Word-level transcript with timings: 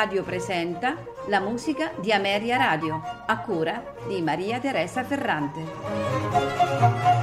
Radio 0.00 0.22
presenta 0.22 0.96
la 1.26 1.40
musica 1.40 1.92
di 2.00 2.10
Ameria 2.10 2.56
Radio, 2.56 3.02
a 3.26 3.38
cura 3.40 3.96
di 4.08 4.22
Maria 4.22 4.58
Teresa 4.58 5.04
Ferrante. 5.04 7.19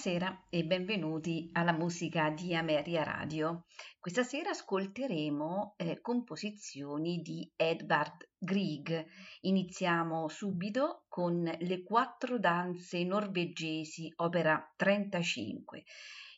Buonasera 0.00 0.44
e 0.48 0.64
benvenuti 0.64 1.50
alla 1.54 1.72
musica 1.72 2.30
di 2.30 2.54
Ameria 2.54 3.02
Radio. 3.02 3.64
Questa 3.98 4.22
sera 4.22 4.50
ascolteremo 4.50 5.74
eh, 5.76 6.00
composizioni 6.00 7.20
di 7.20 7.50
Edvard 7.56 8.28
Grieg. 8.38 9.04
Iniziamo 9.40 10.28
subito 10.28 11.02
con 11.08 11.42
le 11.42 11.82
quattro 11.82 12.38
danze 12.38 13.02
norvegesi, 13.02 14.12
opera 14.18 14.72
35. 14.76 15.82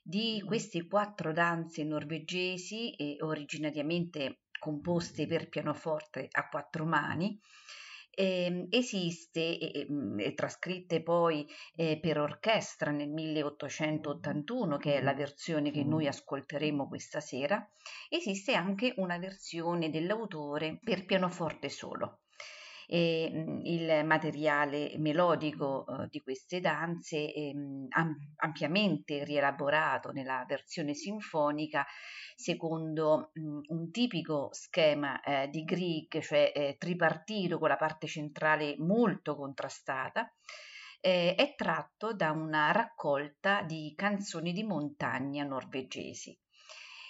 Di 0.03 0.43
queste 0.47 0.87
quattro 0.87 1.35
danze 1.35 1.85
norvegesi, 1.85 2.93
eh, 2.93 3.19
originariamente 3.21 4.45
composte 4.59 5.27
per 5.27 5.51
pianoforte 5.51 6.29
a 6.31 6.49
quattro 6.49 6.87
mani, 6.87 7.39
eh, 8.11 8.67
esiste, 8.71 9.59
e, 9.59 9.87
e, 10.19 10.35
trascritte 10.35 11.03
poi 11.03 11.47
eh, 11.75 11.99
per 12.01 12.19
orchestra 12.19 12.91
nel 12.91 13.09
1881, 13.09 14.77
che 14.77 14.97
è 14.97 15.03
la 15.03 15.15
versione 15.15 15.71
che 15.71 15.85
noi 15.85 16.07
ascolteremo 16.07 16.89
questa 16.89 17.21
sera, 17.21 17.67
esiste 18.09 18.55
anche 18.55 18.95
una 18.97 19.19
versione 19.19 19.91
dell'autore 19.91 20.79
per 20.83 21.05
pianoforte 21.05 21.69
solo. 21.69 22.21
E, 22.93 23.61
il 23.63 24.05
materiale 24.05 24.95
melodico 24.99 25.87
eh, 25.87 26.09
di 26.09 26.19
queste 26.21 26.61
danze 26.61 27.33
am- 27.91 28.17
ampiamente 28.37 29.23
rielaborato 29.23 30.11
nella 30.11 30.45
versione 30.49 30.95
sinfonica 30.95 31.87
secondo 32.35 33.31
mh, 33.35 33.61
un 33.69 33.91
tipico 33.93 34.49
schema 34.53 35.21
eh, 35.21 35.49
di 35.51 35.63
Grieg, 35.63 36.21
cioè 36.21 36.51
eh, 36.55 36.77
tripartito 36.79 37.59
con 37.59 37.69
la 37.69 37.77
parte 37.77 38.07
centrale 38.07 38.75
molto 38.79 39.37
contrastata, 39.37 40.33
eh, 41.01 41.35
è 41.35 41.55
tratto 41.55 42.15
da 42.15 42.31
una 42.31 42.73
raccolta 42.73 43.63
di 43.63 43.93
canzoni 43.95 44.53
di 44.53 44.65
montagna 44.65 45.45
norvegesi. 45.45 46.37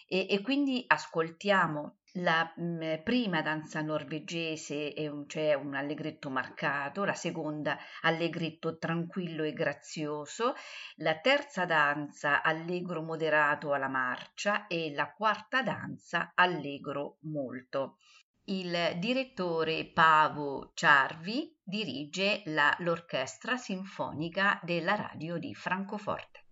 E, 0.07 0.27
e 0.29 0.41
quindi 0.43 0.83
ascoltiamo 0.87 2.00
la 2.15 2.53
mm, 2.61 3.03
prima 3.05 3.43
danza 3.43 3.81
norvegese 3.81 4.93
è 4.93 5.07
un, 5.07 5.29
cioè 5.29 5.55
un 5.55 5.75
allegretto 5.75 6.31
marcato, 6.31 7.05
la 7.05 7.15
seconda 7.15 7.79
allegretto 8.03 8.79
tranquillo 8.79 9.45
e 9.45 9.53
grazioso, 9.53 10.55
la 10.97 11.19
terza 11.19 11.65
danza 11.65 12.43
allegro 12.43 13.03
moderato 13.03 13.73
alla 13.73 13.89
marcia 13.89 14.67
e 14.67 14.93
la 14.93 15.13
quarta 15.13 15.63
danza 15.63 16.33
allegro 16.35 17.19
molto. 17.23 17.99
Il 18.45 18.97
direttore 18.99 19.87
Pavo 19.87 20.73
Ciarvi 20.75 21.57
dirige 21.63 22.43
la, 22.47 22.75
l'orchestra 22.81 23.57
sinfonica 23.57 24.59
della 24.65 24.97
radio 24.97 25.39
di 25.39 25.55
Francoforte. 25.55 26.45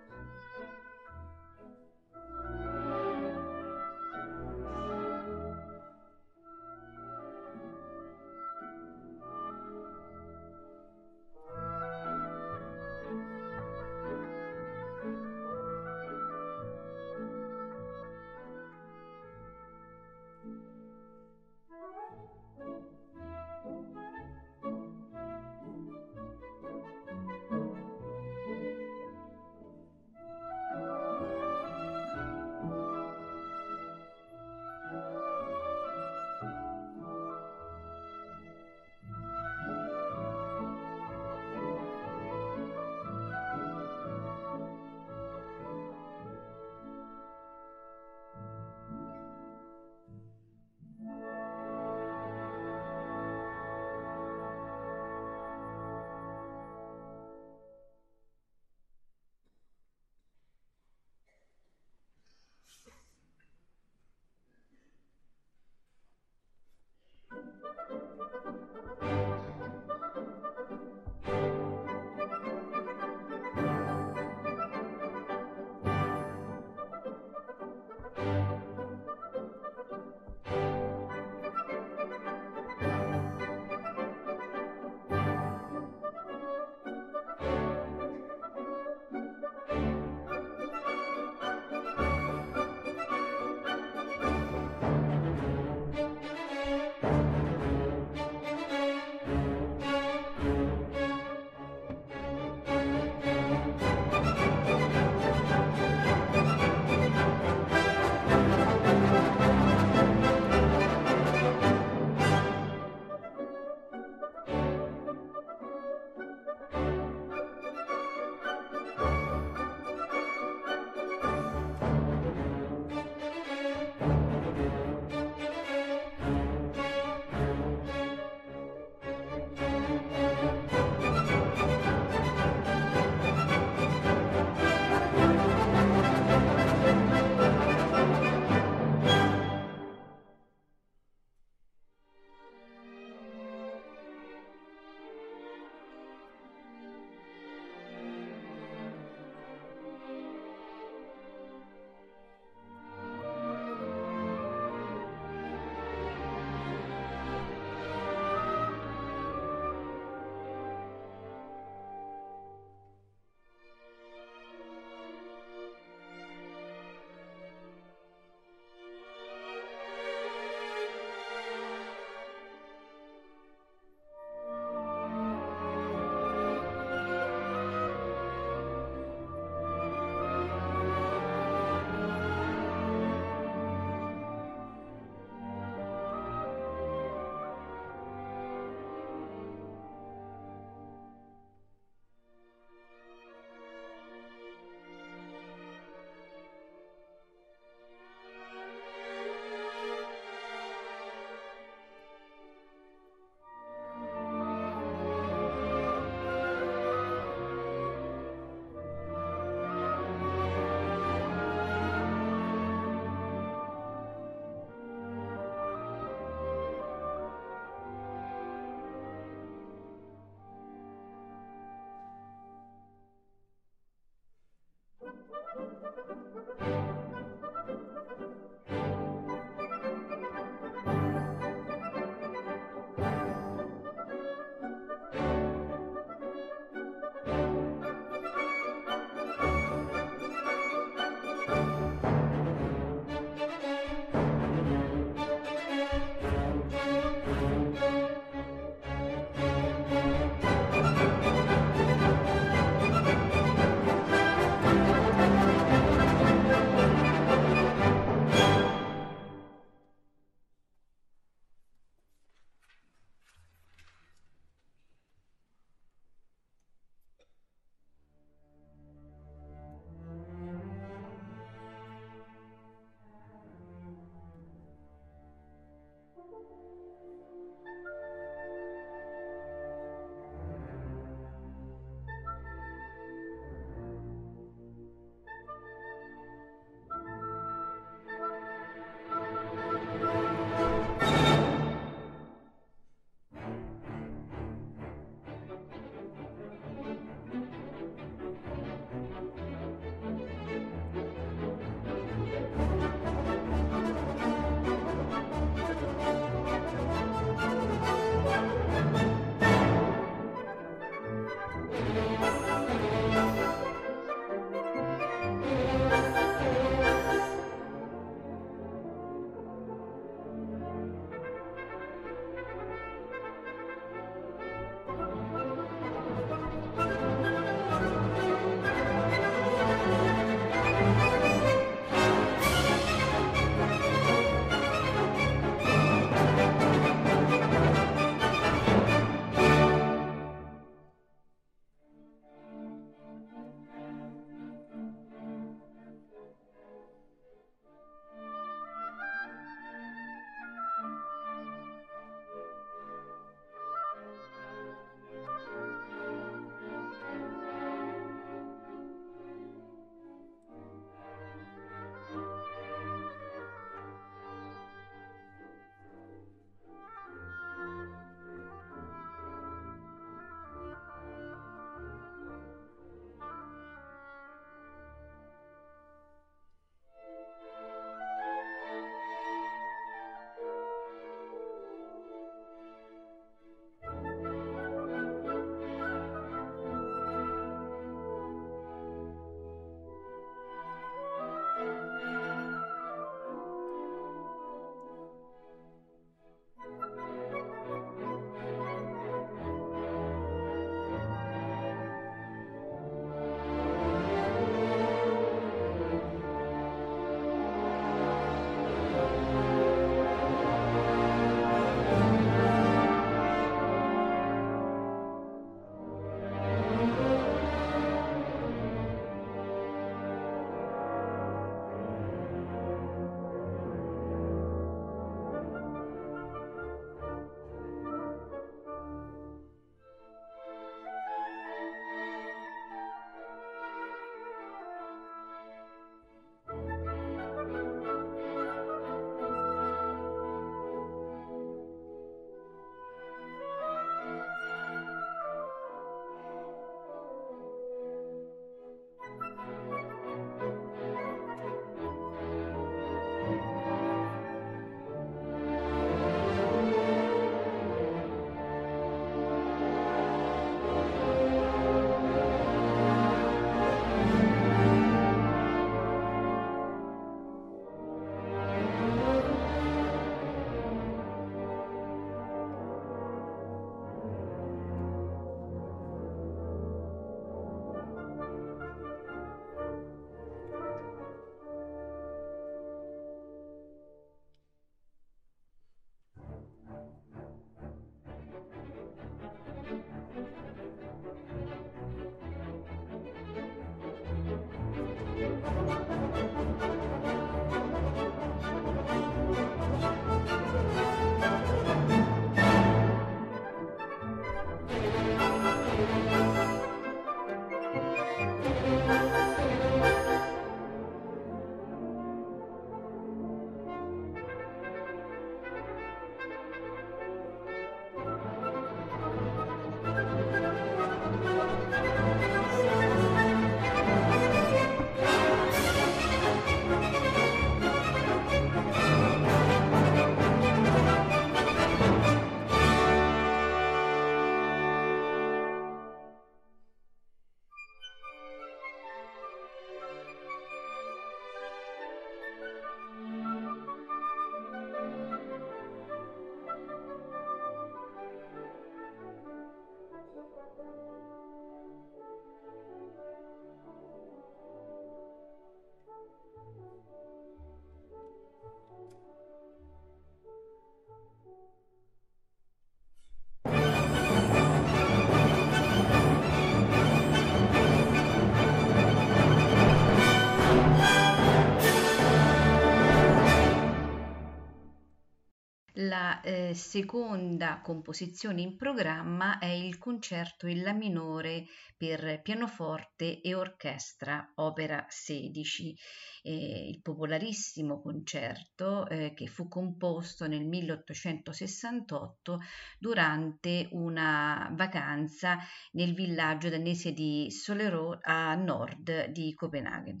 Eh, 576.26 576.54
seconda 576.54 577.60
composizione 577.62 578.40
in 578.40 578.56
programma 578.56 579.38
è 579.38 579.46
il 579.46 579.78
concerto 579.78 580.48
in 580.48 580.62
La 580.62 580.72
minore 580.72 581.46
per 581.76 582.20
pianoforte 582.20 583.20
e 583.20 583.32
orchestra, 583.32 584.32
opera 584.34 584.84
16, 584.88 585.76
eh, 586.24 586.68
il 586.70 586.82
popolarissimo 586.82 587.80
concerto 587.80 588.88
eh, 588.88 589.12
che 589.14 589.28
fu 589.28 589.46
composto 589.46 590.26
nel 590.26 590.44
1868 590.44 592.40
durante 592.80 593.68
una 593.70 594.50
vacanza 594.52 595.38
nel 595.72 595.94
villaggio 595.94 596.48
danese 596.48 596.92
di 596.92 597.30
Solerò 597.30 597.96
a 598.02 598.34
nord 598.34 599.10
di 599.10 599.32
Copenaghen. 599.32 600.00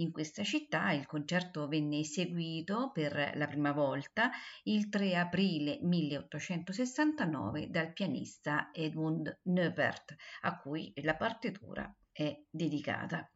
In 0.00 0.12
questa 0.12 0.42
città 0.44 0.92
il 0.92 1.04
concerto 1.04 1.68
venne 1.68 1.98
eseguito 1.98 2.90
per 2.90 3.32
la 3.34 3.46
prima 3.46 3.72
volta 3.72 4.30
il 4.62 4.88
3 4.88 5.14
aprile 5.14 5.78
1869 5.82 7.68
dal 7.68 7.92
pianista 7.92 8.70
Edmund 8.72 9.40
Neubert, 9.42 10.16
a 10.40 10.58
cui 10.58 10.90
la 11.02 11.16
partitura 11.16 11.94
è 12.10 12.34
dedicata. 12.48 13.30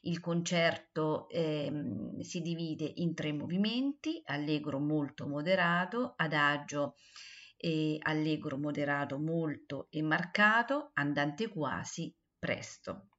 Il 0.00 0.18
concerto 0.18 1.28
eh, 1.28 1.72
si 2.22 2.40
divide 2.40 2.90
in 2.96 3.14
tre 3.14 3.32
movimenti, 3.32 4.20
allegro 4.24 4.80
molto 4.80 5.28
moderato, 5.28 6.14
adagio 6.16 6.96
e 7.56 7.98
allegro 8.02 8.58
moderato 8.58 9.16
molto 9.20 9.86
e 9.90 10.02
marcato, 10.02 10.90
andante 10.94 11.48
quasi, 11.48 12.12
presto. 12.36 13.10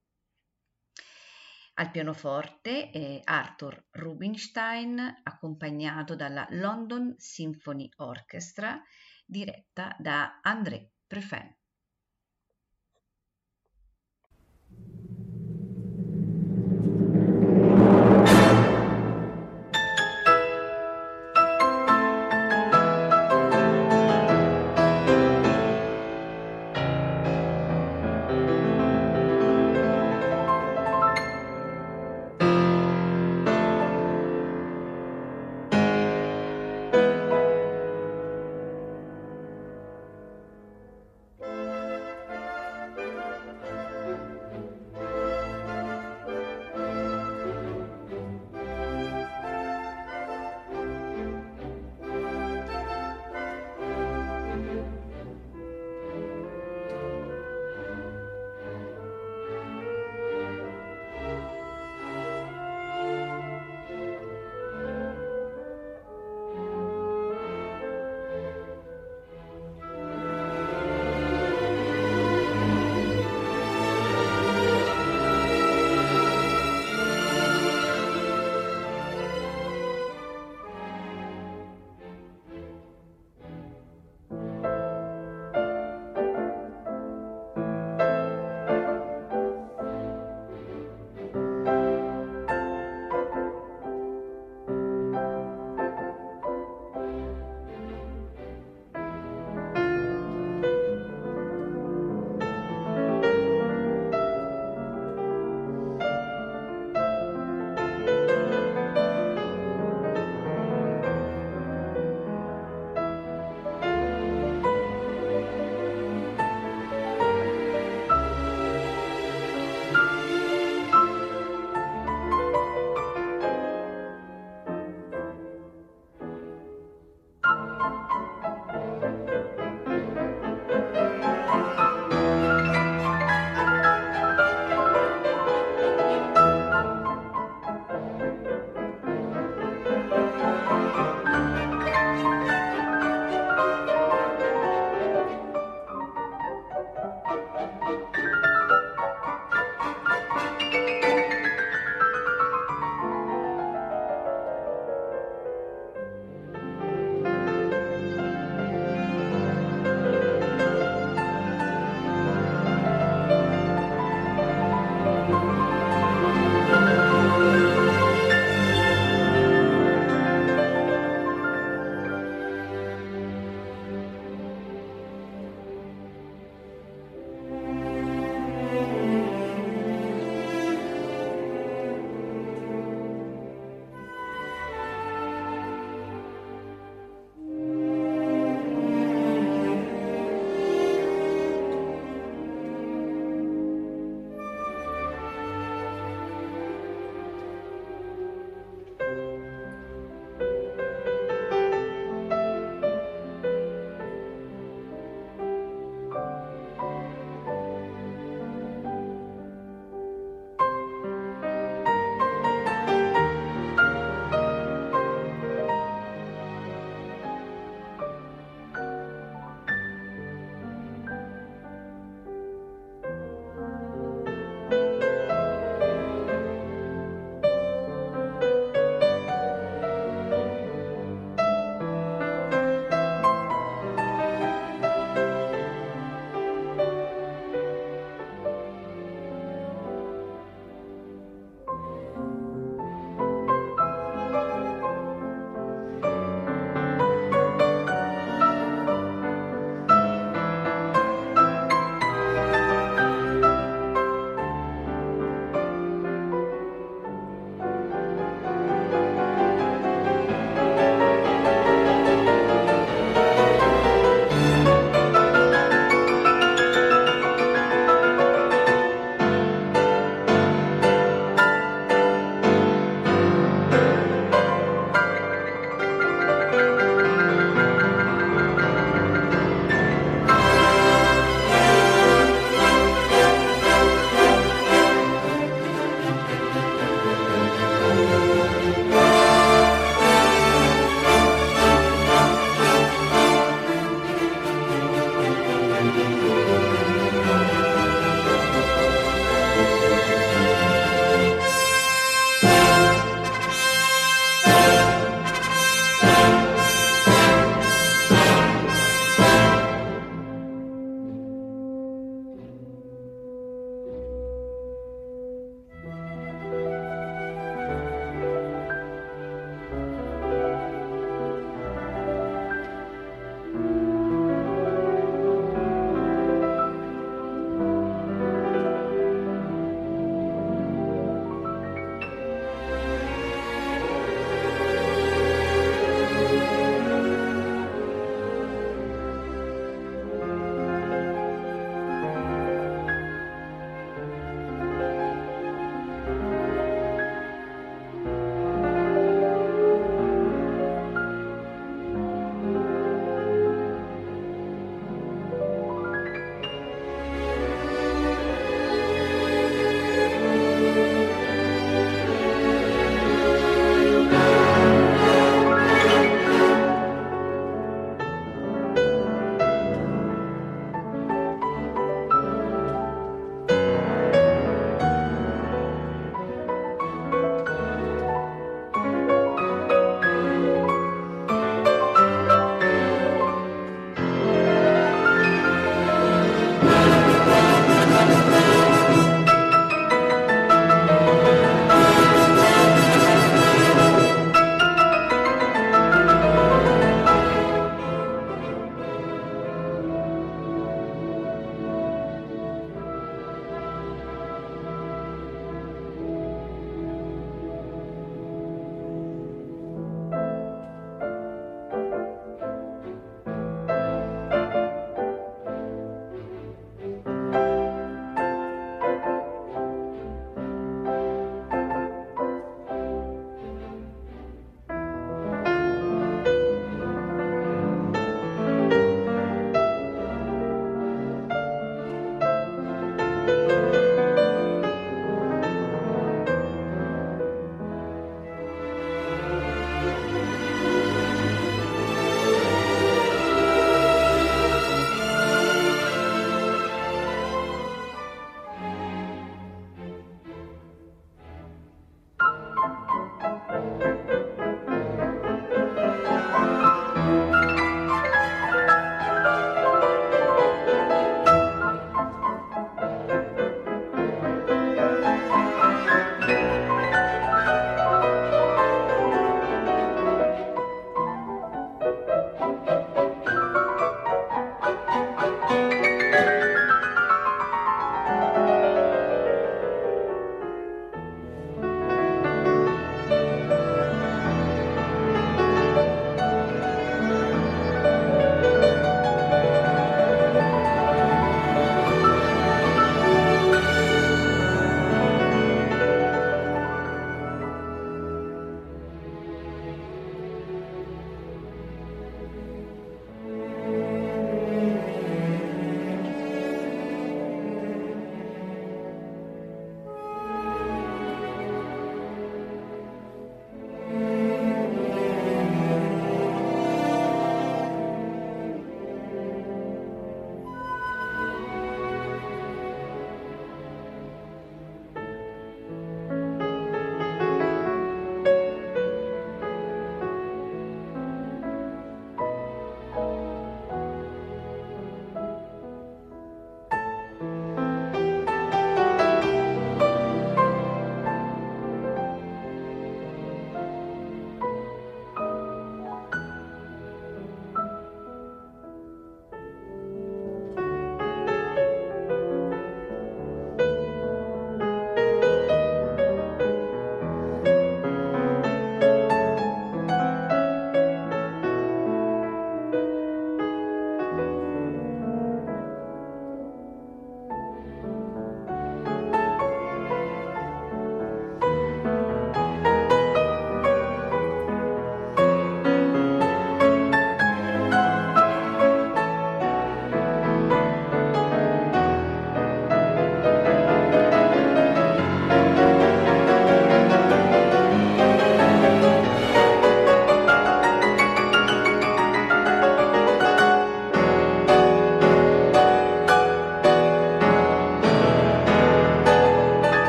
Al 1.77 1.91
pianoforte 1.91 2.89
eh, 2.89 3.21
Arthur 3.25 3.87
Rubinstein, 3.91 4.97
accompagnato 5.23 6.15
dalla 6.15 6.47
London 6.51 7.15
Symphony 7.17 7.89
Orchestra, 7.97 8.81
diretta 9.25 9.93
da 9.99 10.39
André 10.41 10.91
Prefin. 11.05 11.53